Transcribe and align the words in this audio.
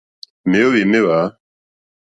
Mèóhwò 0.49 0.83
méhwǎ. 0.91 1.21